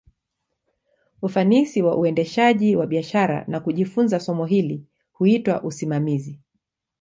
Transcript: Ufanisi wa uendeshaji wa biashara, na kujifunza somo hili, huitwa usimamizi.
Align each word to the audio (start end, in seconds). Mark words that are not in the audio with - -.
Ufanisi 1.21 1.81
wa 1.81 1.97
uendeshaji 1.97 2.75
wa 2.75 2.87
biashara, 2.87 3.45
na 3.47 3.59
kujifunza 3.59 4.19
somo 4.19 4.45
hili, 4.45 4.83
huitwa 5.11 5.63
usimamizi. 5.63 6.39